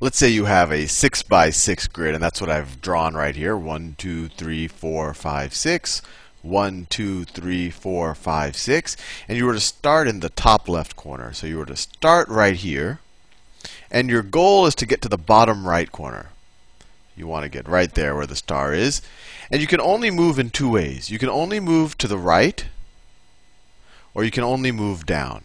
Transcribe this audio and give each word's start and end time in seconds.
let's 0.00 0.18
say 0.18 0.28
you 0.28 0.44
have 0.44 0.70
a 0.72 0.86
6 0.86 1.22
by 1.24 1.50
6 1.50 1.86
grid, 1.88 2.14
and 2.14 2.22
that's 2.22 2.40
what 2.40 2.50
I've 2.50 2.80
drawn 2.80 3.14
right 3.14 3.34
here 3.34 3.56
1, 3.56 3.96
2, 3.98 4.28
3, 4.28 4.68
4, 4.68 5.14
5, 5.14 5.54
6. 5.54 6.02
1, 6.42 6.86
2, 6.88 7.24
3, 7.24 7.70
4, 7.70 8.14
5, 8.14 8.56
6. 8.56 8.96
And 9.26 9.36
you 9.36 9.44
were 9.44 9.54
to 9.54 9.60
start 9.60 10.06
in 10.06 10.20
the 10.20 10.28
top 10.30 10.68
left 10.68 10.96
corner. 10.96 11.32
So 11.32 11.46
you 11.46 11.58
were 11.58 11.66
to 11.66 11.76
start 11.76 12.28
right 12.28 12.54
here. 12.54 13.00
And 13.90 14.08
your 14.08 14.22
goal 14.22 14.66
is 14.66 14.74
to 14.76 14.86
get 14.86 15.02
to 15.02 15.08
the 15.08 15.18
bottom 15.18 15.66
right 15.66 15.90
corner. 15.90 16.30
You 17.16 17.26
want 17.26 17.42
to 17.42 17.48
get 17.48 17.68
right 17.68 17.92
there 17.92 18.14
where 18.14 18.26
the 18.26 18.36
star 18.36 18.72
is. 18.72 19.02
And 19.50 19.60
you 19.60 19.66
can 19.66 19.80
only 19.80 20.10
move 20.10 20.38
in 20.38 20.50
two 20.50 20.70
ways. 20.70 21.10
You 21.10 21.18
can 21.18 21.28
only 21.28 21.58
move 21.58 21.98
to 21.98 22.06
the 22.06 22.18
right, 22.18 22.66
or 24.14 24.22
you 24.22 24.30
can 24.30 24.44
only 24.44 24.70
move 24.70 25.06
down. 25.06 25.42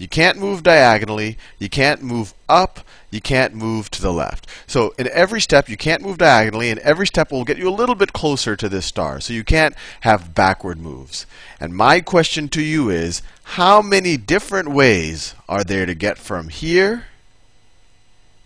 You 0.00 0.08
can't 0.08 0.38
move 0.38 0.62
diagonally, 0.62 1.36
you 1.58 1.68
can't 1.68 2.02
move 2.02 2.32
up, 2.48 2.80
you 3.10 3.20
can't 3.20 3.54
move 3.54 3.90
to 3.90 4.00
the 4.00 4.14
left. 4.14 4.46
So 4.66 4.94
in 4.98 5.10
every 5.12 5.42
step, 5.42 5.68
you 5.68 5.76
can't 5.76 6.00
move 6.00 6.16
diagonally, 6.16 6.70
and 6.70 6.80
every 6.80 7.06
step 7.06 7.30
will 7.30 7.44
get 7.44 7.58
you 7.58 7.68
a 7.68 7.70
little 7.70 7.94
bit 7.94 8.14
closer 8.14 8.56
to 8.56 8.68
this 8.70 8.86
star. 8.86 9.20
So 9.20 9.34
you 9.34 9.44
can't 9.44 9.74
have 10.00 10.34
backward 10.34 10.80
moves. 10.80 11.26
And 11.60 11.76
my 11.76 12.00
question 12.00 12.48
to 12.48 12.62
you 12.62 12.88
is, 12.88 13.20
how 13.42 13.82
many 13.82 14.16
different 14.16 14.70
ways 14.70 15.34
are 15.50 15.64
there 15.64 15.84
to 15.84 15.94
get 15.94 16.16
from 16.16 16.48
here 16.48 17.04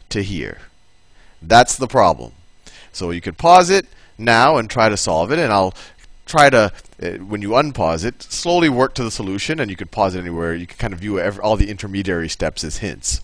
to 0.08 0.24
here? 0.24 0.58
That's 1.40 1.76
the 1.76 1.86
problem. 1.86 2.32
So 2.90 3.12
you 3.12 3.20
could 3.20 3.38
pause 3.38 3.70
it 3.70 3.86
now 4.18 4.56
and 4.56 4.68
try 4.68 4.88
to 4.88 4.96
solve 4.96 5.30
it, 5.30 5.38
and 5.38 5.52
I'll 5.52 5.74
try 6.26 6.50
to, 6.50 6.72
uh, 7.04 7.18
when 7.18 7.42
you 7.42 7.50
unpause 7.50 8.04
it, 8.04 8.22
slowly 8.22 8.68
work 8.68 8.94
to 8.94 9.04
the 9.04 9.10
solution, 9.10 9.60
and 9.60 9.70
you 9.70 9.76
could 9.76 9.90
pause 9.90 10.14
it 10.14 10.20
anywhere. 10.20 10.54
You 10.54 10.66
can 10.66 10.78
kind 10.78 10.92
of 10.94 11.00
view 11.00 11.20
every, 11.20 11.42
all 11.42 11.56
the 11.56 11.70
intermediary 11.70 12.28
steps 12.28 12.64
as 12.64 12.78
hints. 12.78 13.20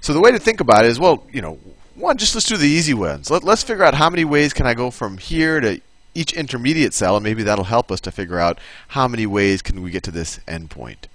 So 0.00 0.12
the 0.12 0.20
way 0.20 0.32
to 0.32 0.38
think 0.38 0.60
about 0.60 0.84
it 0.84 0.88
is, 0.88 0.98
well, 0.98 1.26
you 1.30 1.42
know, 1.42 1.58
one, 1.94 2.16
just 2.16 2.34
let's 2.34 2.46
do 2.46 2.56
the 2.56 2.66
easy 2.66 2.94
ones. 2.94 3.30
Let, 3.30 3.44
let's 3.44 3.62
figure 3.62 3.84
out 3.84 3.94
how 3.94 4.08
many 4.08 4.24
ways 4.24 4.52
can 4.54 4.66
I 4.66 4.74
go 4.74 4.90
from 4.90 5.18
here 5.18 5.60
to 5.60 5.80
each 6.14 6.32
intermediate 6.32 6.94
cell, 6.94 7.16
and 7.16 7.24
maybe 7.24 7.42
that'll 7.42 7.64
help 7.64 7.92
us 7.92 8.00
to 8.02 8.10
figure 8.10 8.38
out 8.38 8.58
how 8.88 9.06
many 9.06 9.26
ways 9.26 9.60
can 9.60 9.82
we 9.82 9.90
get 9.90 10.02
to 10.04 10.10
this 10.10 10.38
endpoint. 10.48 11.06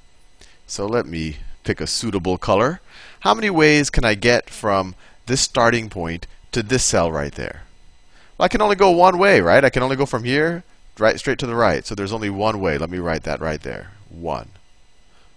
So 0.67 0.85
let 0.85 1.05
me 1.05 1.37
pick 1.63 1.81
a 1.81 1.87
suitable 1.87 2.37
color. 2.37 2.81
How 3.21 3.33
many 3.33 3.49
ways 3.49 3.89
can 3.89 4.05
I 4.05 4.13
get 4.13 4.49
from 4.49 4.95
this 5.25 5.41
starting 5.41 5.89
point 5.89 6.27
to 6.51 6.61
this 6.61 6.83
cell 6.83 7.11
right 7.11 7.33
there? 7.33 7.63
Well, 8.37 8.45
I 8.45 8.49
can 8.49 8.61
only 8.61 8.75
go 8.75 8.91
one 8.91 9.17
way, 9.17 9.41
right? 9.41 9.65
I 9.65 9.69
can 9.69 9.81
only 9.81 9.95
go 9.95 10.05
from 10.05 10.23
here 10.23 10.63
right 10.99 11.19
straight 11.19 11.39
to 11.39 11.47
the 11.47 11.55
right. 11.55 11.85
So 11.85 11.95
there's 11.95 12.13
only 12.13 12.29
one 12.29 12.59
way. 12.59 12.77
Let 12.77 12.89
me 12.89 12.99
write 12.99 13.23
that 13.23 13.41
right 13.41 13.61
there. 13.61 13.91
One. 14.09 14.49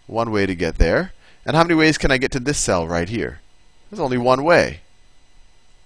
One 0.07 0.31
way 0.31 0.47
to 0.47 0.55
get 0.55 0.79
there. 0.79 1.13
And 1.45 1.57
how 1.57 1.63
many 1.63 1.75
ways 1.75 1.99
can 1.99 2.11
I 2.11 2.19
get 2.19 2.31
to 2.33 2.41
this 2.41 2.59
cell 2.59 2.87
right 2.87 3.09
here? 3.09 3.41
There's 3.91 4.01
only 4.01 4.19
one 4.19 4.45
way. 4.45 4.81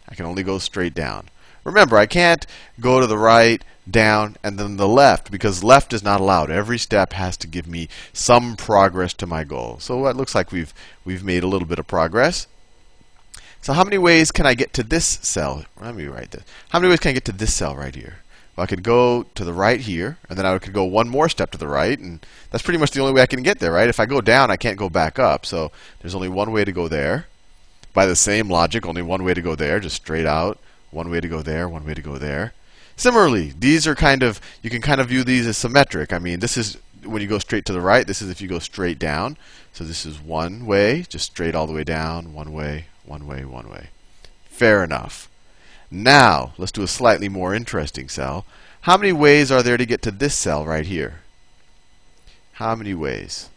I 0.09 0.15
can 0.15 0.27
only 0.27 0.43
go 0.43 0.59
straight 0.59 0.95
down. 0.95 1.29
Remember, 1.65 1.97
I 1.97 2.07
can't 2.07 2.47
go 2.81 3.01
to 3.01 3.07
the 3.07 3.19
right, 3.19 3.63
down, 3.89 4.37
and 4.43 4.59
then 4.59 4.77
the 4.77 4.89
left, 4.89 5.31
because 5.31 5.63
left 5.63 5.93
is 5.93 6.03
not 6.03 6.21
allowed. 6.21 6.51
Every 6.51 6.79
step 6.79 7.13
has 7.13 7.37
to 7.39 7.47
give 7.47 7.67
me 7.67 7.89
some 8.13 8.57
progress 8.57 9.13
to 9.15 9.27
my 9.27 9.45
goal. 9.45 9.79
So 9.81 10.07
it 10.07 10.17
looks 10.17 10.35
like 10.35 10.53
we've, 10.53 10.75
we've 11.05 11.25
made 11.25 11.45
a 11.45 11.49
little 11.49 11.69
bit 11.69 11.79
of 11.79 11.87
progress. 11.87 12.47
So 13.61 13.73
how 13.73 13.85
many 13.85 13.99
ways 13.99 14.33
can 14.33 14.47
I 14.47 14.55
get 14.55 14.73
to 14.75 14.83
this 14.83 15.07
cell? 15.23 15.65
Let 15.81 15.95
me 15.95 16.07
write 16.07 16.33
this. 16.33 16.43
How 16.71 16.81
many 16.81 16.91
ways 16.91 17.01
can 17.01 17.11
I 17.11 17.15
get 17.15 17.25
to 17.27 17.33
this 17.33 17.55
cell 17.55 17.77
right 17.77 17.95
here? 17.95 18.19
I 18.59 18.67
could 18.67 18.83
go 18.83 19.25
to 19.35 19.45
the 19.45 19.53
right 19.53 19.81
here, 19.81 20.19
and 20.29 20.39
then 20.39 20.45
I 20.45 20.59
could 20.59 20.75
go 20.75 20.85
one 20.85 21.09
more 21.09 21.29
step 21.29 21.51
to 21.53 21.59
the 21.59 21.69
right, 21.69 21.99
and 21.99 22.25
that's 22.51 22.63
pretty 22.63 22.79
much 22.79 22.91
the 22.91 23.01
only 23.01 23.15
way 23.15 23.23
I 23.23 23.27
can 23.27 23.43
get 23.43 23.61
there, 23.61 23.73
right? 23.73 23.89
If 23.89 23.99
I 23.99 24.07
go 24.07 24.21
down, 24.21 24.51
I 24.51 24.57
can't 24.57 24.79
go 24.79 24.91
back 24.91 25.19
up. 25.19 25.47
So 25.47 25.73
there's 26.01 26.15
only 26.15 26.29
one 26.29 26.53
way 26.53 26.65
to 26.65 26.73
go 26.73 26.87
there. 26.87 27.27
By 27.95 28.07
the 28.07 28.17
same 28.17 28.51
logic, 28.51 28.87
only 28.87 29.03
one 29.03 29.25
way 29.25 29.35
to 29.35 29.43
go 29.43 29.55
there, 29.55 29.81
just 29.81 29.97
straight 29.97 30.27
out. 30.27 30.59
One 30.91 31.11
way 31.11 31.21
to 31.21 31.29
go 31.29 31.41
there, 31.41 31.69
one 31.69 31.87
way 31.87 31.95
to 31.95 32.03
go 32.03 32.19
there. 32.19 32.53
Similarly, 32.97 33.55
these 33.59 33.87
are 33.87 33.95
kind 33.95 34.23
of, 34.23 34.41
you 34.63 34.69
can 34.69 34.83
kind 34.83 35.01
of 35.01 35.09
view 35.09 35.25
these 35.25 35.47
as 35.47 35.57
symmetric. 35.57 36.13
I 36.13 36.19
mean, 36.19 36.41
this 36.41 36.59
is 36.59 36.77
when 37.05 37.23
you 37.23 37.29
go 37.29 37.39
straight 37.39 37.65
to 37.67 37.73
the 37.73 37.81
right, 37.81 38.07
this 38.07 38.21
is 38.21 38.31
if 38.31 38.41
you 38.41 38.49
go 38.49 38.59
straight 38.59 38.99
down. 38.99 39.39
So 39.73 39.85
this 39.85 40.05
is 40.05 40.21
one 40.21 40.67
way, 40.67 41.07
just 41.09 41.27
straight 41.27 41.55
all 41.55 41.67
the 41.67 41.73
way 41.73 41.85
down, 41.85 42.35
one 42.35 42.53
way, 42.53 42.87
one 43.05 43.27
way, 43.27 43.45
one 43.45 43.71
way. 43.71 43.89
Fair 44.45 44.85
enough. 44.85 45.29
Now, 45.95 46.55
let's 46.57 46.73
do 46.73 46.83
a 46.83 46.89
slightly 46.89 47.29
more 47.29 47.55
interesting 47.55 48.09
cell. 48.09 48.47
How 48.83 48.97
many 48.97 49.13
ways 49.13 49.53
are 49.53 49.63
there 49.63 49.77
to 49.77 49.85
get 49.85 50.01
to 50.03 50.11
this 50.11 50.35
cell 50.35 50.65
right 50.65 50.87
here? 50.87 51.21
How 52.55 52.75
many 52.75 52.95
ways? 52.95 53.51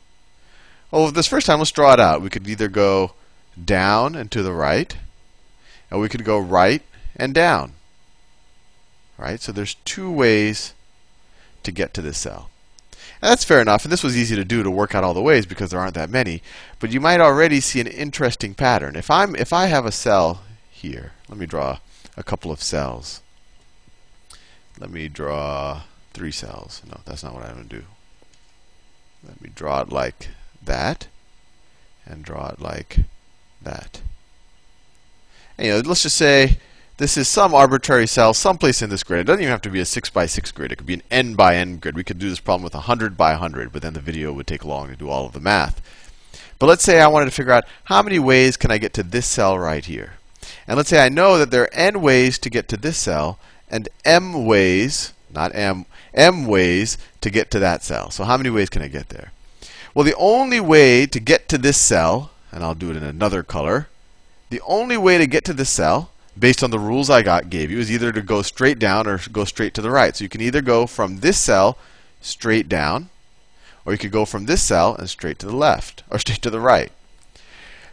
Well, 0.91 1.11
this 1.11 1.27
first 1.27 1.47
time, 1.47 1.59
let's 1.59 1.71
draw 1.71 1.93
it 1.93 1.99
out. 1.99 2.21
We 2.21 2.29
could 2.29 2.45
either 2.45 2.67
go 2.67 3.13
down 3.63 4.15
and 4.15 4.29
to 4.31 4.43
the 4.43 4.51
right, 4.51 4.97
and 5.89 6.01
we 6.01 6.09
could 6.09 6.25
go 6.25 6.37
right 6.37 6.81
and 7.15 7.33
down. 7.33 7.71
Right? 9.17 9.39
So 9.39 9.53
there's 9.53 9.75
two 9.85 10.11
ways 10.11 10.73
to 11.63 11.71
get 11.71 11.93
to 11.93 12.01
this 12.01 12.17
cell. 12.17 12.49
And 13.21 13.31
that's 13.31 13.45
fair 13.45 13.61
enough, 13.61 13.85
and 13.85 13.93
this 13.93 14.03
was 14.03 14.17
easy 14.17 14.35
to 14.35 14.43
do 14.43 14.61
to 14.61 14.69
work 14.69 14.93
out 14.93 15.05
all 15.05 15.13
the 15.13 15.21
ways 15.21 15.45
because 15.45 15.71
there 15.71 15.79
aren't 15.79 15.93
that 15.93 16.09
many. 16.09 16.43
But 16.79 16.91
you 16.91 16.99
might 16.99 17.21
already 17.21 17.61
see 17.61 17.79
an 17.79 17.87
interesting 17.87 18.53
pattern. 18.53 18.97
If 18.97 19.09
I'm 19.09 19.37
if 19.37 19.53
I 19.53 19.67
have 19.67 19.85
a 19.85 19.91
cell 19.91 20.41
here, 20.69 21.13
let 21.29 21.37
me 21.37 21.45
draw 21.45 21.77
a 22.17 22.23
couple 22.23 22.51
of 22.51 22.61
cells. 22.61 23.21
Let 24.79 24.89
me 24.89 25.07
draw 25.07 25.81
three 26.13 26.31
cells. 26.31 26.81
No, 26.87 26.99
that's 27.05 27.23
not 27.23 27.33
what 27.33 27.45
I'm 27.45 27.55
going 27.55 27.69
to 27.69 27.75
do. 27.77 27.85
Let 29.25 29.41
me 29.41 29.49
draw 29.53 29.81
it 29.81 29.89
like 29.89 30.29
that, 30.63 31.07
and 32.05 32.23
draw 32.23 32.49
it 32.49 32.61
like 32.61 32.99
that. 33.61 34.01
And, 35.57 35.87
let's 35.87 36.03
just 36.03 36.17
say 36.17 36.57
this 36.97 37.17
is 37.17 37.27
some 37.27 37.53
arbitrary 37.53 38.07
cell 38.07 38.33
someplace 38.33 38.81
in 38.81 38.89
this 38.89 39.03
grid. 39.03 39.21
It 39.21 39.23
doesn't 39.25 39.41
even 39.41 39.51
have 39.51 39.61
to 39.63 39.69
be 39.69 39.79
a 39.79 39.85
6 39.85 40.09
by 40.11 40.25
6 40.25 40.51
grid. 40.51 40.71
It 40.71 40.77
could 40.77 40.85
be 40.85 40.95
an 40.95 41.03
n 41.09 41.35
by 41.35 41.55
n 41.55 41.77
grid. 41.77 41.95
We 41.95 42.03
could 42.03 42.19
do 42.19 42.29
this 42.29 42.39
problem 42.39 42.63
with 42.63 42.73
100 42.73 43.17
by 43.17 43.31
100, 43.31 43.71
but 43.71 43.81
then 43.81 43.93
the 43.93 43.99
video 43.99 44.31
would 44.31 44.47
take 44.47 44.63
long 44.63 44.89
to 44.89 44.95
do 44.95 45.09
all 45.09 45.25
of 45.25 45.33
the 45.33 45.39
math. 45.39 45.81
But 46.59 46.67
let's 46.67 46.83
say 46.83 47.01
I 47.01 47.07
wanted 47.07 47.25
to 47.25 47.31
figure 47.31 47.51
out 47.51 47.65
how 47.85 48.01
many 48.01 48.19
ways 48.19 48.57
can 48.57 48.71
I 48.71 48.77
get 48.77 48.93
to 48.93 49.03
this 49.03 49.25
cell 49.25 49.57
right 49.57 49.83
here. 49.83 50.13
And 50.67 50.77
let's 50.77 50.89
say 50.89 51.03
I 51.03 51.09
know 51.09 51.37
that 51.37 51.51
there 51.51 51.63
are 51.63 51.73
n 51.73 52.01
ways 52.01 52.39
to 52.39 52.49
get 52.49 52.67
to 52.69 52.77
this 52.77 52.97
cell 52.97 53.39
and 53.69 53.89
m 54.03 54.45
ways, 54.45 55.13
not 55.31 55.53
m, 55.55 55.85
m 56.13 56.45
ways 56.45 56.97
to 57.21 57.29
get 57.29 57.51
to 57.51 57.59
that 57.59 57.83
cell. 57.83 58.09
So 58.11 58.23
how 58.23 58.37
many 58.37 58.49
ways 58.49 58.69
can 58.69 58.81
I 58.81 58.87
get 58.87 59.09
there? 59.09 59.31
Well, 59.93 60.05
the 60.05 60.15
only 60.15 60.59
way 60.59 61.05
to 61.05 61.19
get 61.19 61.47
to 61.49 61.57
this 61.57 61.77
cell, 61.77 62.31
and 62.51 62.63
I'll 62.63 62.75
do 62.75 62.91
it 62.91 62.97
in 62.97 63.03
another 63.03 63.43
color, 63.43 63.87
the 64.49 64.61
only 64.61 64.97
way 64.97 65.17
to 65.17 65.27
get 65.27 65.45
to 65.45 65.53
this 65.53 65.69
cell 65.69 66.11
based 66.37 66.63
on 66.63 66.71
the 66.71 66.79
rules 66.79 67.09
I 67.09 67.21
got 67.21 67.49
gave 67.49 67.71
you 67.71 67.79
is 67.79 67.91
either 67.91 68.11
to 68.11 68.21
go 68.21 68.41
straight 68.41 68.77
down 68.77 69.07
or 69.07 69.19
go 69.31 69.45
straight 69.45 69.73
to 69.75 69.81
the 69.81 69.89
right. 69.89 70.15
So 70.15 70.23
you 70.23 70.29
can 70.29 70.41
either 70.41 70.61
go 70.61 70.85
from 70.85 71.19
this 71.19 71.37
cell 71.37 71.77
straight 72.21 72.67
down, 72.67 73.09
or 73.85 73.93
you 73.93 73.97
could 73.97 74.11
go 74.11 74.25
from 74.25 74.45
this 74.45 74.61
cell 74.61 74.95
and 74.95 75.09
straight 75.09 75.39
to 75.39 75.45
the 75.45 75.55
left, 75.55 76.03
or 76.09 76.19
straight 76.19 76.41
to 76.41 76.49
the 76.49 76.59
right. 76.59 76.91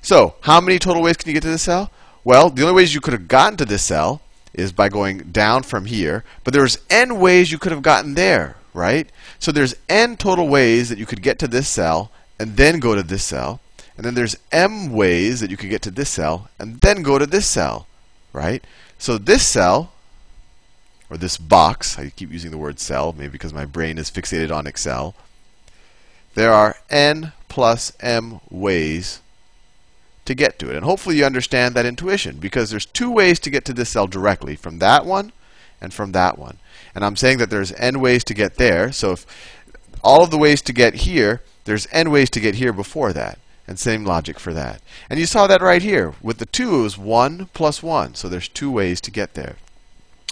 So 0.01 0.35
how 0.43 0.61
many 0.61 0.79
total 0.79 1.03
ways 1.03 1.17
can 1.17 1.29
you 1.29 1.35
get 1.35 1.43
to 1.43 1.51
this 1.51 1.63
cell? 1.63 1.91
Well, 2.25 2.51
the 2.51 2.63
only 2.63 2.75
ways 2.75 2.95
you 2.95 3.01
could 3.01 3.13
have 3.13 3.29
gotten 3.29 3.57
to 3.59 3.65
this 3.65 3.83
cell 3.83 4.23
is 4.55 4.73
by 4.73 4.89
going 4.89 5.19
down 5.33 5.63
from 5.63 5.87
here, 5.87 6.25
but 6.45 6.53
there's 6.53 6.79
n 6.91 7.19
ways 7.19 7.51
you 7.51 7.59
could 7.59 7.73
have 7.73 7.83
gotten 7.83 8.15
there, 8.15 8.57
right? 8.75 9.09
So 9.39 9.51
there's 9.51 9.75
n 9.89 10.17
total 10.17 10.49
ways 10.49 10.89
that 10.89 10.99
you 10.99 11.07
could 11.07 11.23
get 11.23 11.39
to 11.41 11.49
this 11.49 11.69
cell 11.69 12.11
and 12.39 12.57
then 12.57 12.79
go 12.79 12.95
to 12.95 13.03
this 13.03 13.25
cell. 13.25 13.61
And 13.97 14.07
then 14.07 14.15
there's 14.15 14.37
m 14.51 14.93
ways 14.93 15.41
that 15.41 15.51
you 15.51 15.57
could 15.57 15.71
get 15.71 15.83
to 15.83 15.91
this 15.91 16.11
cell 16.11 16.49
and 16.59 16.81
then 16.81 17.03
go 17.03 17.19
to 17.19 17.27
this 17.27 17.47
cell 17.47 17.87
right? 18.33 18.65
So 18.99 19.19
this 19.19 19.47
cell, 19.47 19.93
or 21.11 21.17
this 21.17 21.37
box, 21.37 21.99
I 21.99 22.11
keep 22.11 22.33
using 22.33 22.51
the 22.51 22.59
word 22.59 22.79
cell, 22.81 23.15
maybe 23.17 23.33
because 23.33 23.53
my 23.53 23.65
brain 23.65 23.99
is 23.99 24.11
fixated 24.11 24.55
on 24.55 24.67
Excel. 24.67 25.15
There 26.35 26.53
are 26.53 26.77
n 26.89 27.33
plus 27.49 27.93
m 28.01 28.41
ways 28.51 29.21
to 30.25 30.35
get 30.35 30.59
to 30.61 30.71
it. 30.71 30.77
And 30.77 30.85
hopefully 30.85 31.17
you 31.17 31.25
understand 31.25 31.75
that 31.75 31.87
intuition, 31.87 32.39
because 32.39 32.71
there's 32.71 32.87
two 32.87 33.11
ways 33.11 33.39
to 33.41 33.51
get 33.51 33.65
to 33.67 33.73
this 33.73 33.91
cell 33.91 34.07
directly, 34.07 34.57
from 34.57 34.79
that 34.79 35.05
one 35.05 35.33
and 35.81 35.93
from 35.93 36.13
that 36.13 36.39
one. 36.39 36.59
And 36.95 37.05
I'm 37.05 37.17
saying 37.17 37.39
that 37.39 37.51
there's 37.51 37.73
n 37.73 38.01
ways 38.01 38.23
to 38.25 38.35
get 38.35 38.57
there. 38.57 38.93
So 38.93 39.13
if 39.13 39.27
all 40.05 40.23
of 40.23 40.31
the 40.31 40.39
ways 40.39 40.63
to 40.63 40.73
get 40.73 40.95
here, 40.95 41.43
there's 41.65 41.89
n 41.91 42.11
ways 42.11 42.31
to 42.31 42.41
get 42.41 42.57
here 42.57 42.73
before 42.73 43.13
that. 43.13 43.39
And 43.67 43.79
same 43.79 44.05
logic 44.05 44.41
for 44.41 44.53
that. 44.53 44.83
And 45.09 45.21
you 45.21 45.27
saw 45.27 45.47
that 45.47 45.63
right 45.63 45.83
here. 45.83 46.15
With 46.21 46.39
the 46.39 46.47
2, 46.47 46.81
it 46.81 46.83
was 46.83 46.99
1 46.99 47.49
plus 47.55 47.83
1. 47.83 48.17
So 48.17 48.29
there's 48.29 48.49
two 48.49 48.71
ways 48.71 49.01
to 49.03 49.11
get 49.11 49.35
there. 49.35 49.57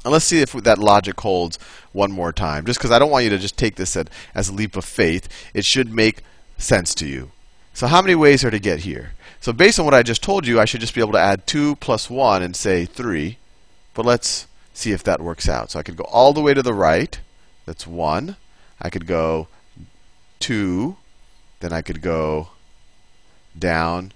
And 0.04 0.12
let's 0.12 0.24
see 0.24 0.40
if 0.40 0.52
that 0.52 0.78
logic 0.78 1.20
holds 1.20 1.58
one 1.92 2.10
more 2.10 2.32
time. 2.32 2.66
Just 2.66 2.80
because 2.80 2.90
I 2.90 2.98
don't 2.98 3.10
want 3.10 3.24
you 3.24 3.30
to 3.30 3.38
just 3.38 3.56
take 3.56 3.76
this 3.76 3.96
as 4.34 4.48
a 4.48 4.52
leap 4.52 4.76
of 4.76 4.84
faith. 4.84 5.28
It 5.54 5.64
should 5.64 5.94
make 5.94 6.22
sense 6.58 6.94
to 6.96 7.06
you. 7.06 7.30
So 7.80 7.86
how 7.86 8.02
many 8.02 8.14
ways 8.14 8.44
are 8.44 8.50
to 8.50 8.58
get 8.58 8.80
here? 8.80 9.12
So 9.40 9.54
based 9.54 9.78
on 9.78 9.86
what 9.86 9.94
I 9.94 10.02
just 10.02 10.22
told 10.22 10.46
you, 10.46 10.60
I 10.60 10.66
should 10.66 10.82
just 10.82 10.94
be 10.94 11.00
able 11.00 11.12
to 11.12 11.18
add 11.18 11.46
2 11.46 11.76
plus 11.76 12.10
1 12.10 12.42
and 12.42 12.54
say 12.54 12.84
3. 12.84 13.38
But 13.94 14.04
let's 14.04 14.46
see 14.74 14.92
if 14.92 15.02
that 15.04 15.22
works 15.22 15.48
out. 15.48 15.70
So 15.70 15.78
I 15.78 15.82
could 15.82 15.96
go 15.96 16.04
all 16.04 16.34
the 16.34 16.42
way 16.42 16.52
to 16.52 16.62
the 16.62 16.74
right. 16.74 17.18
That's 17.64 17.86
1. 17.86 18.36
I 18.82 18.90
could 18.90 19.06
go 19.06 19.48
2. 20.40 20.94
Then 21.60 21.72
I 21.72 21.80
could 21.80 22.02
go 22.02 22.50
down 23.58 24.12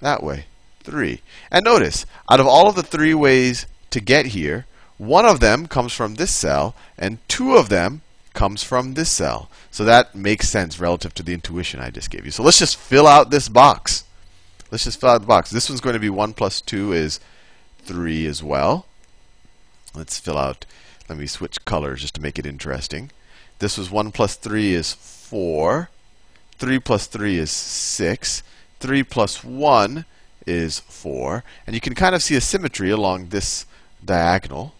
that 0.00 0.24
way, 0.24 0.46
3. 0.82 1.20
And 1.52 1.64
notice, 1.64 2.06
out 2.28 2.40
of 2.40 2.48
all 2.48 2.68
of 2.68 2.74
the 2.74 2.82
three 2.82 3.14
ways 3.14 3.66
to 3.90 4.00
get 4.00 4.26
here, 4.26 4.66
one 4.98 5.24
of 5.24 5.38
them 5.38 5.68
comes 5.68 5.92
from 5.92 6.16
this 6.16 6.32
cell, 6.32 6.74
and 6.98 7.18
two 7.28 7.54
of 7.54 7.68
them 7.68 8.02
comes 8.34 8.62
from 8.62 8.94
this 8.94 9.10
cell. 9.10 9.48
So 9.70 9.84
that 9.84 10.14
makes 10.14 10.48
sense 10.48 10.78
relative 10.78 11.14
to 11.14 11.22
the 11.22 11.32
intuition 11.32 11.80
I 11.80 11.90
just 11.90 12.10
gave 12.10 12.24
you. 12.24 12.30
So 12.30 12.42
let's 12.42 12.58
just 12.58 12.76
fill 12.76 13.06
out 13.06 13.30
this 13.30 13.48
box. 13.48 14.04
Let's 14.70 14.84
just 14.84 15.00
fill 15.00 15.10
out 15.10 15.20
the 15.20 15.26
box. 15.26 15.50
This 15.50 15.70
one's 15.70 15.80
going 15.80 15.94
to 15.94 16.00
be 16.00 16.10
1 16.10 16.34
plus 16.34 16.60
2 16.60 16.92
is 16.92 17.20
3 17.78 18.26
as 18.26 18.42
well. 18.42 18.86
Let's 19.94 20.18
fill 20.18 20.36
out, 20.36 20.66
let 21.08 21.18
me 21.18 21.26
switch 21.26 21.64
colors 21.64 22.02
just 22.02 22.14
to 22.16 22.20
make 22.20 22.38
it 22.38 22.46
interesting. 22.46 23.10
This 23.60 23.78
was 23.78 23.90
1 23.90 24.10
plus 24.10 24.34
3 24.34 24.74
is 24.74 24.92
4. 24.92 25.88
3 26.58 26.78
plus 26.80 27.06
3 27.06 27.38
is 27.38 27.50
6. 27.50 28.42
3 28.80 29.02
plus 29.04 29.44
1 29.44 30.04
is 30.46 30.80
4. 30.80 31.44
And 31.66 31.74
you 31.74 31.80
can 31.80 31.94
kind 31.94 32.14
of 32.14 32.22
see 32.22 32.34
a 32.34 32.40
symmetry 32.40 32.90
along 32.90 33.28
this 33.28 33.64
diagonal 34.04 34.74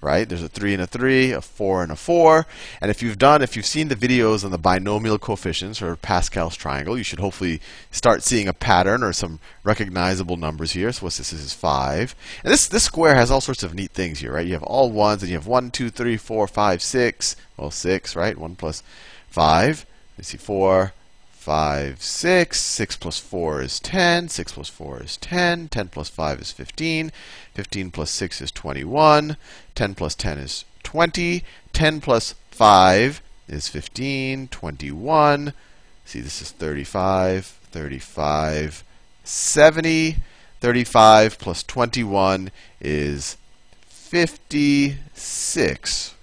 right? 0.00 0.28
There's 0.28 0.42
a 0.42 0.48
3 0.48 0.74
and 0.74 0.82
a 0.82 0.86
3, 0.86 1.32
a 1.32 1.40
4 1.40 1.82
and 1.82 1.92
a 1.92 1.96
4. 1.96 2.46
And 2.80 2.90
if 2.90 3.02
you've 3.02 3.18
done, 3.18 3.42
if 3.42 3.56
you've 3.56 3.66
seen 3.66 3.88
the 3.88 3.96
videos 3.96 4.44
on 4.44 4.50
the 4.50 4.58
binomial 4.58 5.18
coefficients 5.18 5.82
or 5.82 5.96
Pascal's 5.96 6.56
triangle, 6.56 6.96
you 6.96 7.04
should 7.04 7.20
hopefully 7.20 7.60
start 7.90 8.22
seeing 8.22 8.48
a 8.48 8.52
pattern 8.52 9.02
or 9.02 9.12
some 9.12 9.40
recognizable 9.62 10.36
numbers 10.36 10.72
here. 10.72 10.92
So 10.92 11.06
what's 11.06 11.18
this? 11.18 11.30
This 11.30 11.40
is 11.40 11.52
5. 11.52 12.14
And 12.44 12.52
this, 12.52 12.66
this 12.66 12.84
square 12.84 13.14
has 13.14 13.30
all 13.30 13.40
sorts 13.40 13.62
of 13.62 13.74
neat 13.74 13.92
things 13.92 14.20
here, 14.20 14.32
right? 14.32 14.46
You 14.46 14.54
have 14.54 14.62
all 14.62 14.90
ones, 14.90 15.22
and 15.22 15.30
you 15.30 15.36
have 15.36 15.46
1, 15.46 15.70
2, 15.70 15.90
3, 15.90 16.16
4, 16.16 16.46
5, 16.46 16.82
6. 16.82 17.36
Well, 17.56 17.70
6, 17.70 18.16
right? 18.16 18.38
1 18.38 18.56
plus 18.56 18.82
5. 19.28 19.86
Let's 20.16 20.28
see, 20.28 20.38
4, 20.38 20.92
5, 21.50 22.00
6. 22.00 22.60
6 22.60 22.96
plus 22.96 23.18
4 23.18 23.62
is 23.62 23.80
10. 23.80 24.28
6 24.28 24.52
plus 24.52 24.68
4 24.68 25.02
is 25.02 25.16
10. 25.16 25.66
10 25.66 25.88
plus 25.88 26.08
5 26.08 26.40
is 26.40 26.52
15. 26.52 27.10
15 27.54 27.90
plus 27.90 28.10
6 28.12 28.40
is 28.40 28.52
21. 28.52 29.36
10 29.74 29.94
plus 29.96 30.14
10 30.14 30.38
is 30.38 30.64
20. 30.84 31.42
10 31.72 32.00
plus 32.00 32.36
5 32.52 33.20
is 33.48 33.66
15. 33.66 34.46
21. 34.46 35.52
See, 36.04 36.20
this 36.20 36.40
is 36.40 36.52
35. 36.52 37.46
35. 37.46 38.84
70. 39.24 40.16
35 40.60 41.38
plus 41.40 41.64
21 41.64 42.52
is 42.80 43.36
56. 43.88 46.14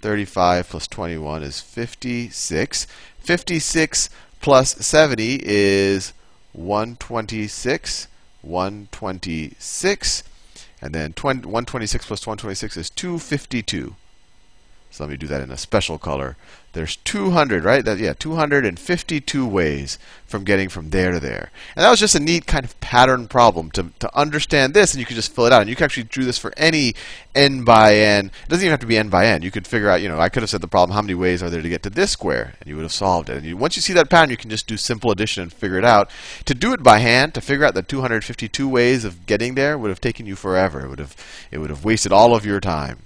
35 0.00 0.68
plus 0.70 0.86
21 0.86 1.42
is 1.42 1.60
56. 1.60 2.86
56 3.18 4.08
plus 4.44 4.76
70 4.76 5.40
is 5.42 6.12
126. 6.52 8.08
126. 8.42 10.22
And 10.82 10.94
then 10.94 11.14
20, 11.14 11.46
126 11.46 12.06
plus 12.06 12.26
126 12.26 12.76
is 12.76 12.90
252. 12.90 13.96
So 14.94 15.02
let 15.02 15.10
me 15.10 15.16
do 15.16 15.26
that 15.26 15.40
in 15.40 15.50
a 15.50 15.56
special 15.56 15.98
color. 15.98 16.36
There's 16.72 16.94
200, 16.94 17.64
right? 17.64 17.84
That, 17.84 17.98
yeah, 17.98 18.12
252 18.16 19.44
ways 19.44 19.98
from 20.24 20.44
getting 20.44 20.68
from 20.68 20.90
there 20.90 21.10
to 21.10 21.18
there. 21.18 21.50
And 21.74 21.84
that 21.84 21.90
was 21.90 21.98
just 21.98 22.14
a 22.14 22.20
neat 22.20 22.46
kind 22.46 22.64
of 22.64 22.78
pattern 22.78 23.26
problem 23.26 23.72
to, 23.72 23.90
to 23.98 24.16
understand 24.16 24.72
this, 24.72 24.92
and 24.92 25.00
you 25.00 25.06
could 25.06 25.16
just 25.16 25.34
fill 25.34 25.46
it 25.46 25.52
out. 25.52 25.62
And 25.62 25.68
you 25.68 25.74
could 25.74 25.86
actually 25.86 26.04
do 26.04 26.22
this 26.22 26.38
for 26.38 26.52
any 26.56 26.94
n 27.34 27.64
by 27.64 27.96
n. 27.96 28.26
It 28.44 28.48
doesn't 28.48 28.64
even 28.64 28.70
have 28.70 28.78
to 28.80 28.86
be 28.86 28.96
n 28.96 29.08
by 29.08 29.26
n. 29.26 29.42
You 29.42 29.50
could 29.50 29.66
figure 29.66 29.90
out, 29.90 30.00
you 30.00 30.08
know, 30.08 30.20
I 30.20 30.28
could 30.28 30.44
have 30.44 30.50
said 30.50 30.60
the 30.60 30.68
problem, 30.68 30.94
how 30.94 31.02
many 31.02 31.14
ways 31.14 31.42
are 31.42 31.50
there 31.50 31.60
to 31.60 31.68
get 31.68 31.82
to 31.82 31.90
this 31.90 32.12
square? 32.12 32.54
And 32.60 32.68
you 32.68 32.76
would 32.76 32.84
have 32.84 32.92
solved 32.92 33.28
it. 33.28 33.38
And 33.38 33.44
you, 33.44 33.56
once 33.56 33.74
you 33.74 33.82
see 33.82 33.94
that 33.94 34.10
pattern, 34.10 34.30
you 34.30 34.36
can 34.36 34.50
just 34.50 34.68
do 34.68 34.76
simple 34.76 35.10
addition 35.10 35.42
and 35.42 35.52
figure 35.52 35.78
it 35.78 35.84
out. 35.84 36.08
To 36.44 36.54
do 36.54 36.72
it 36.72 36.84
by 36.84 36.98
hand, 36.98 37.34
to 37.34 37.40
figure 37.40 37.64
out 37.64 37.74
the 37.74 37.82
252 37.82 38.68
ways 38.68 39.04
of 39.04 39.26
getting 39.26 39.56
there, 39.56 39.76
would 39.76 39.90
have 39.90 40.00
taken 40.00 40.24
you 40.24 40.36
forever. 40.36 40.84
It 40.84 40.88
would 40.88 41.00
have, 41.00 41.16
it 41.50 41.58
would 41.58 41.70
have 41.70 41.84
wasted 41.84 42.12
all 42.12 42.36
of 42.36 42.46
your 42.46 42.60
time. 42.60 43.00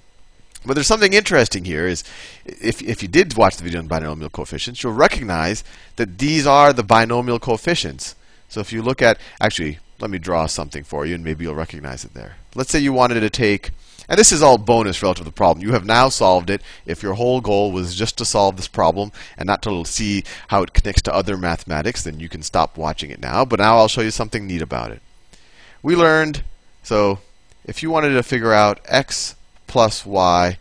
But 0.67 0.75
there's 0.75 0.87
something 0.87 1.13
interesting 1.13 1.65
here 1.65 1.87
is 1.87 2.05
if, 2.45 2.83
if 2.83 3.03
you 3.03 3.09
did 3.09 3.37
watch 3.37 3.57
the 3.57 3.65
video 3.65 3.81
on 3.81 3.87
binomial 3.87 4.29
coefficients, 4.29 4.83
you'll 4.83 4.93
recognize 4.93 5.63
that 5.97 6.19
these 6.19 6.47
are 6.47 6.73
the 6.73 6.83
binomial 6.83 7.39
coefficients. 7.39 8.17
So 8.49 8.61
if 8.61 8.73
you 8.73 8.83
look 8.83 9.01
at, 9.01 9.19
actually, 9.41 9.79
let 10.01 10.11
me 10.11 10.19
draw 10.19 10.47
something 10.47 10.85
for 10.85 11.07
you 11.07 11.15
and 11.15 11.25
maybe 11.25 11.45
you'll 11.45 11.55
recognize 11.55 12.05
it 12.05 12.15
there. 12.15 12.37
Let's 12.55 12.71
say 12.71 12.79
you 12.79 12.93
wanted 12.93 13.21
to 13.21 13.31
take, 13.31 13.71
and 14.09 14.19
this 14.19 14.33
is 14.33 14.43
all 14.43 14.59
bonus 14.59 15.03
relative 15.03 15.25
to 15.25 15.31
the 15.31 15.35
problem. 15.35 15.65
You 15.65 15.73
have 15.73 15.85
now 15.85 16.09
solved 16.09 16.51
it. 16.51 16.63
If 16.87 17.03
your 17.03 17.15
whole 17.15 17.41
goal 17.41 17.73
was 17.73 17.95
just 17.95 18.19
to 18.19 18.25
solve 18.25 18.57
this 18.57 18.69
problem 18.69 19.13
and 19.37 19.47
not 19.47 19.63
to 19.63 19.85
see 19.85 20.25
how 20.49 20.63
it 20.63 20.73
connects 20.73 21.03
to 21.03 21.15
other 21.15 21.37
mathematics, 21.37 22.05
then 22.05 22.19
you 22.21 22.29
can 22.29 22.43
stop 22.43 22.77
watching 22.77 23.11
it 23.11 23.21
now. 23.21 23.45
But 23.45 23.61
now 23.61 23.79
I'll 23.79 23.89
show 23.89 24.01
you 24.01 24.11
something 24.11 24.47
neat 24.47 24.63
about 24.63 24.91
it. 24.91 25.03
We 25.83 25.95
learned, 25.95 26.43
so 26.83 27.21
if 27.65 27.83
you 27.83 27.91
wanted 27.91 28.11
to 28.11 28.23
figure 28.23 28.53
out 28.53 28.81
x 28.87 29.37
plus 29.69 30.05
y 30.05 30.59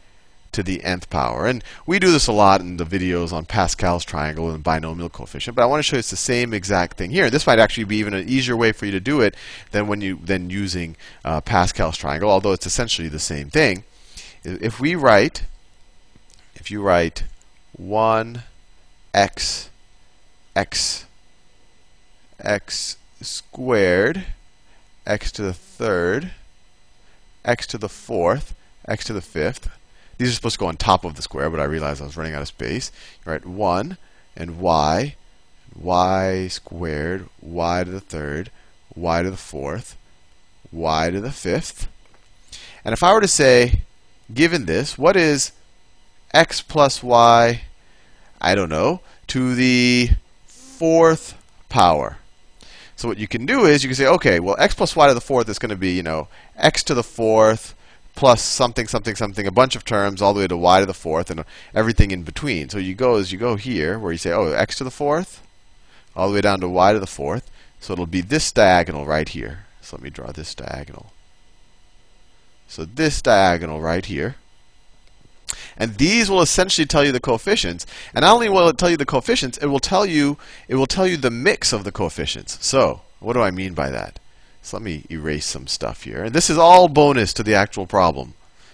to 0.52 0.64
the 0.64 0.84
nth 0.84 1.10
power. 1.10 1.46
And 1.46 1.64
we 1.86 2.00
do 2.00 2.12
this 2.12 2.28
a 2.28 2.32
lot 2.32 2.62
in 2.62 2.78
the 2.78 2.86
videos 2.86 3.32
on 3.32 3.46
Pascal's 3.46 4.04
triangle 4.04 4.50
and 4.50 4.64
binomial 4.64 5.10
coefficient, 5.10 5.56
but 5.56 5.64
I 5.64 5.66
want 5.66 5.80
to 5.80 5.84
show 5.84 5.96
you 5.96 6.00
it's 6.00 6.10
the 6.10 6.16
same 6.16 6.54
exact 6.54 6.98
thing 6.98 7.12
here. 7.12 7.30
This 7.30 7.46
might 7.46 7.60
actually 7.60 7.84
be 7.84 7.98
even 7.98 8.14
an 8.14 8.28
easier 8.28 8.58
way 8.58 8.72
for 8.72 8.86
you 8.86 8.92
to 8.92 9.00
do 9.00 9.22
it 9.22 9.36
than 9.72 9.88
when 9.88 10.02
you 10.02 10.20
than 10.24 10.50
using 10.50 10.96
uh, 11.24 11.42
Pascal's 11.42 11.98
triangle, 11.98 12.30
although 12.30 12.54
it's 12.54 12.66
essentially 12.66 13.08
the 13.08 13.20
same 13.20 13.50
thing. 13.50 13.84
If 14.44 14.80
we 14.80 14.96
write, 14.96 15.44
if 16.56 16.72
you 16.72 16.82
write 16.82 17.24
1 17.74 18.44
x 19.14 19.70
x 20.56 21.06
x 22.40 22.98
squared 23.22 24.26
x 25.06 25.32
to 25.32 25.42
the 25.42 25.54
third 25.54 26.32
x 27.46 27.66
to 27.68 27.78
the 27.78 27.90
fourth 27.90 28.56
x 28.88 29.06
to 29.06 29.14
the 29.14 29.22
fifth. 29.22 29.70
These 30.18 30.30
are 30.30 30.34
supposed 30.34 30.56
to 30.56 30.60
go 30.60 30.68
on 30.68 30.78
top 30.78 31.06
of 31.06 31.16
the 31.16 31.22
square, 31.22 31.50
but 31.50 31.60
I 31.60 31.66
realized 31.66 32.02
I 32.02 32.06
was 32.06 32.18
running 32.18 32.34
out 32.34 32.42
of 32.42 32.48
space. 32.48 32.92
Write 33.26 33.46
1 33.46 33.98
and 34.36 34.60
y, 34.60 35.16
y 35.76 36.48
squared, 36.48 37.28
y 37.42 37.84
to 37.84 37.92
the 37.92 38.00
third, 38.00 38.52
y 38.96 39.22
to 39.22 39.30
the 39.30 39.38
fourth, 39.38 39.98
y 40.72 41.10
to 41.10 41.22
the 41.22 41.32
fifth. 41.32 41.88
And 42.84 42.94
if 42.94 43.04
I 43.04 43.14
were 43.14 43.22
to 43.22 43.28
say, 43.28 43.82
given 44.34 44.66
this, 44.66 44.98
what 44.98 45.16
is 45.16 45.52
x 46.34 46.62
plus 46.62 47.04
y, 47.04 47.62
I 48.42 48.56
don't 48.56 48.70
know, 48.70 49.02
to 49.28 49.56
the 49.56 50.12
fourth 50.46 51.36
power? 51.70 52.18
So 52.96 53.08
what 53.08 53.20
you 53.20 53.28
can 53.28 53.46
do 53.46 53.66
is 53.66 53.84
you 53.84 53.90
can 53.90 53.96
say, 53.96 54.08
okay, 54.08 54.40
well, 54.40 54.56
x 54.58 54.74
plus 54.74 54.96
y 54.96 55.08
to 55.08 55.14
the 55.14 55.22
fourth 55.22 55.48
is 55.50 55.60
going 55.60 55.70
to 55.70 55.76
be, 55.76 55.92
you 55.92 56.04
know, 56.04 56.28
x 56.56 56.84
to 56.86 56.96
the 56.96 57.04
fourth 57.04 57.76
plus 58.18 58.42
something, 58.42 58.88
something, 58.88 59.16
something, 59.16 59.46
a 59.46 59.52
bunch 59.52 59.76
of 59.76 59.86
terms 59.86 60.22
all 60.22 60.34
the 60.34 60.40
way 60.40 60.48
to 60.48 60.58
y 60.58 60.80
to 60.80 60.88
the 60.88 60.94
fourth 60.94 61.30
and 61.30 61.46
everything 61.74 62.10
in 62.10 62.24
between. 62.24 62.68
So 62.68 62.80
you 62.80 62.96
go 62.96 63.16
as 63.16 63.32
you 63.32 63.38
go 63.38 63.56
here, 63.56 64.00
where 64.00 64.12
you 64.12 64.18
say, 64.18 64.32
oh, 64.32 64.52
x 64.52 64.80
to 64.80 64.84
the 64.84 64.92
fourth, 64.92 65.44
all 66.16 66.28
the 66.28 66.34
way 66.34 66.42
down 66.42 66.60
to 66.62 66.68
y 66.68 66.94
to 66.94 67.00
the 67.00 67.06
fourth. 67.06 67.50
So 67.80 67.94
it'll 67.94 68.08
be 68.08 68.22
this 68.22 68.52
diagonal 68.52 69.06
right 69.06 69.30
here. 69.30 69.68
So 69.82 69.96
let 69.96 70.04
me 70.04 70.10
draw 70.10 70.32
this 70.32 70.56
diagonal. 70.56 71.14
So 72.68 72.86
this 72.86 73.22
diagonal 73.22 73.82
right 73.82 74.04
here. 74.04 74.36
And 75.78 75.96
these 75.96 76.30
will 76.30 76.42
essentially 76.42 76.88
tell 76.88 77.06
you 77.06 77.12
the 77.12 77.20
coefficients. 77.20 77.86
And 78.16 78.24
not 78.24 78.34
only 78.34 78.50
will 78.50 78.68
it 78.68 78.80
tell 78.80 78.90
you 78.90 78.98
the 78.98 79.06
coefficients, 79.06 79.60
it 79.60 79.68
will 79.68 79.80
tell 79.80 80.08
you 80.08 80.40
it 80.68 80.76
will 80.76 80.88
tell 80.88 81.06
you 81.06 81.18
the 81.18 81.32
mix 81.32 81.72
of 81.72 81.84
the 81.84 81.92
coefficients. 81.92 82.58
So, 82.66 83.02
what 83.20 83.34
do 83.34 83.42
I 83.42 83.52
mean 83.52 83.76
by 83.76 83.92
that? 83.92 84.20
So 84.68 84.76
let 84.76 84.84
me 84.84 85.06
erase 85.10 85.46
some 85.46 85.66
stuff 85.66 86.04
here. 86.04 86.26
And 86.26 86.36
this 86.36 86.50
is 86.50 86.58
all 86.58 86.90
bonus 86.90 87.32
to 87.36 87.42
the 87.42 87.56
actual 87.56 87.88
problem. 87.88 88.34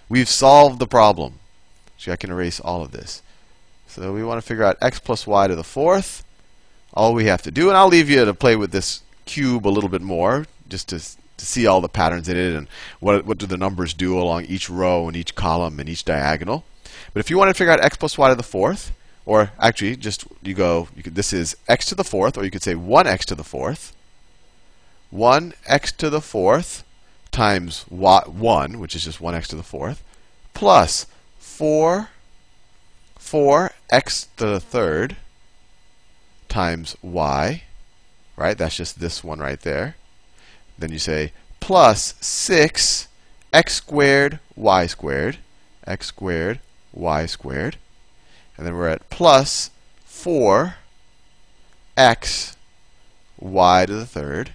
We've 0.10 0.28
solved 0.28 0.80
the 0.80 0.88
problem. 0.88 1.36
So 2.00 2.12
I 2.12 2.16
can 2.16 2.32
erase 2.32 2.60
all 2.60 2.82
of 2.82 2.90
this. 2.90 3.22
So 3.86 4.12
we 4.12 4.24
want 4.24 4.42
to 4.42 4.48
figure 4.48 4.64
out 4.64 4.80
x 4.82 5.00
plus 5.00 5.28
y 5.28 5.46
to 5.46 5.56
the 5.56 5.64
fourth. 5.64 6.24
All 6.96 7.14
we 7.14 7.26
have 7.26 7.44
to 7.44 7.52
do, 7.52 7.70
and 7.70 7.78
I'll 7.78 7.90
leave 7.90 8.10
you 8.10 8.26
to 8.26 8.34
play 8.34 8.56
with 8.56 8.72
this 8.72 9.04
cube 9.26 9.68
a 9.68 9.70
little 9.70 9.88
bit 9.88 10.02
more, 10.02 10.48
just 10.68 10.90
to, 10.90 10.98
to 10.98 11.46
see 11.46 11.68
all 11.68 11.80
the 11.80 11.88
patterns 11.88 12.28
in 12.28 12.38
it 12.38 12.56
and 12.56 12.68
what, 13.00 13.24
what 13.28 13.38
do 13.38 13.46
the 13.46 13.56
numbers 13.56 13.94
do 13.94 14.20
along 14.20 14.46
each 14.46 14.72
row 14.72 15.08
and 15.08 15.16
each 15.16 15.36
column 15.36 15.80
and 15.80 15.88
each 15.88 16.06
diagonal. 16.06 16.64
But 17.14 17.20
if 17.20 17.30
you 17.30 17.38
want 17.38 17.50
to 17.50 17.54
figure 17.54 17.72
out 17.72 17.86
x 17.86 17.98
plus 17.98 18.18
y 18.18 18.30
to 18.30 18.36
the 18.36 18.42
fourth, 18.42 18.92
or 19.28 19.52
actually 19.60 19.96
just 19.98 20.26
you 20.42 20.56
go, 20.56 20.88
you 20.96 21.04
could, 21.04 21.14
this 21.14 21.34
is 21.34 21.56
x 21.68 21.86
to 21.86 21.96
the 21.96 22.04
fourth, 22.04 22.36
or 22.36 22.44
you 22.44 22.50
could 22.50 22.64
say 22.64 22.74
1x 22.74 23.26
to 23.26 23.36
the 23.36 23.44
fourth. 23.44 23.94
1x 25.14 25.96
to 25.98 26.10
the 26.10 26.22
fourth 26.22 26.84
times 27.32 27.86
1, 27.90 28.80
which 28.80 28.96
is 28.96 29.04
just 29.04 29.20
1x 29.20 29.48
to 29.48 29.56
the 29.56 29.64
fourth, 29.64 30.04
plus 30.54 31.06
4, 31.38 32.10
4x 33.20 34.28
to 34.38 34.46
the 34.46 34.60
third 34.60 35.18
times 36.48 36.96
y, 37.02 37.64
right? 38.36 38.58
That's 38.58 38.78
just 38.78 39.00
this 39.00 39.24
one 39.24 39.40
right 39.40 39.60
there. 39.60 39.96
Then 40.78 40.92
you 40.92 41.00
say 41.00 41.32
plus 41.60 42.16
6 42.20 43.08
x 43.52 43.74
squared 43.74 44.40
y 44.56 44.88
squared, 44.88 45.38
x 45.86 46.08
squared 46.08 46.60
y 46.92 47.26
squared. 47.26 47.78
And 48.58 48.66
then 48.66 48.76
we're 48.76 48.90
at 48.90 49.10
plus 49.10 49.70
4 50.06 50.76
x 51.96 52.58
y 53.40 53.86
to 53.86 53.94
the 53.94 54.06
third 54.06 54.52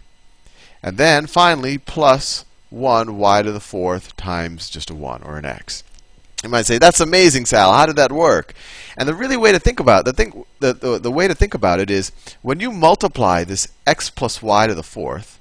And 0.83 0.97
then 0.97 1.27
finally, 1.27 1.79
plus 1.79 2.45
1 2.71 3.17
y 3.17 3.43
to 3.43 3.53
the 3.53 3.61
fourth 3.61 4.17
times 4.17 4.69
just 4.69 4.91
a 4.91 4.95
1 4.95 5.23
or 5.23 5.39
an 5.39 5.45
x. 5.45 5.83
You 6.43 6.51
might 6.51 6.67
say, 6.67 6.79
"That's 6.79 7.01
amazing, 7.01 7.47
Sal. 7.47 7.73
How 7.73 7.87
did 7.87 7.97
that 7.97 8.13
work?" 8.13 8.55
And 8.97 9.09
the 9.09 9.15
really 9.15 9.37
way 9.37 9.51
to 9.51 9.59
think 9.59 9.81
about 9.81 10.01
it, 10.01 10.05
the, 10.05 10.13
thing, 10.13 10.45
the, 10.61 10.73
the, 10.73 10.99
the 10.99 11.11
way 11.11 11.27
to 11.27 11.35
think 11.35 11.53
about 11.53 11.81
it 11.81 11.91
is 11.91 12.13
when 12.43 12.61
you 12.61 12.71
multiply 12.71 13.43
this 13.43 13.69
x 13.87 14.09
plus 14.09 14.41
y 14.41 14.69
to 14.69 14.75
the 14.75 14.85
fourth, 14.85 15.41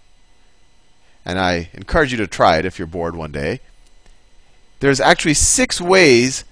and 1.23 1.39
I 1.39 1.69
encourage 1.73 2.11
you 2.11 2.17
to 2.17 2.27
try 2.27 2.57
it 2.57 2.65
if 2.65 2.79
you're 2.79 2.87
bored 2.87 3.15
one 3.15 3.31
day. 3.31 3.59
There's 4.79 4.99
actually 4.99 5.35
six 5.35 5.79
ways 5.79 6.45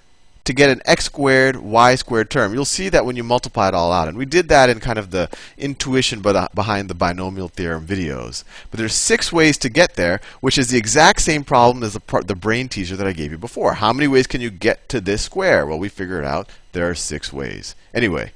to 0.45 0.53
get 0.53 0.69
an 0.69 0.81
x 0.85 1.05
squared 1.05 1.57
y 1.57 1.95
squared 1.95 2.29
term. 2.29 2.53
You'll 2.53 2.65
see 2.65 2.89
that 2.89 3.05
when 3.05 3.15
you 3.15 3.23
multiply 3.23 3.67
it 3.67 3.73
all 3.73 3.91
out. 3.91 4.07
And 4.07 4.17
we 4.17 4.25
did 4.25 4.47
that 4.49 4.69
in 4.69 4.79
kind 4.79 4.97
of 4.97 5.11
the 5.11 5.29
intuition 5.57 6.21
behind 6.21 6.89
the 6.89 6.95
binomial 6.95 7.49
theorem 7.49 7.85
videos. 7.85 8.43
But 8.71 8.79
there's 8.79 8.95
six 8.95 9.33
ways 9.33 9.57
to 9.59 9.69
get 9.69 9.95
there, 9.95 10.21
which 10.39 10.57
is 10.57 10.69
the 10.69 10.77
exact 10.77 11.21
same 11.21 11.43
problem 11.43 11.83
as 11.83 11.93
the, 11.93 12.23
the 12.25 12.35
brain 12.35 12.69
teaser 12.69 12.95
that 12.95 13.07
I 13.07 13.13
gave 13.13 13.31
you 13.31 13.37
before. 13.37 13.75
How 13.75 13.91
many 13.91 14.07
ways 14.07 14.27
can 14.27 14.41
you 14.41 14.49
get 14.49 14.87
to 14.89 15.01
this 15.01 15.23
square? 15.23 15.65
Well, 15.65 15.79
we 15.79 15.89
figured 15.89 16.23
out 16.23 16.49
there 16.71 16.89
are 16.89 16.95
six 16.95 17.33
ways. 17.33 17.75
Anyway, 17.93 18.31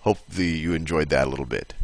hopefully 0.00 0.48
you 0.48 0.74
enjoyed 0.74 1.08
that 1.10 1.26
a 1.26 1.30
little 1.30 1.46
bit. 1.46 1.74